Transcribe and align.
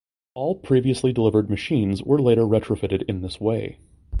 All 0.33 0.55
previously 0.55 1.13
delivered 1.13 1.47
machines 1.47 2.01
were 2.01 2.19
later 2.19 2.41
retrofitted 2.41 3.03
in 3.03 3.21
this 3.21 3.39
way. 3.39 3.77